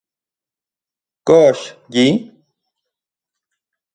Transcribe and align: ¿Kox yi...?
¿Kox 1.27 1.57
yi...? 1.93 2.05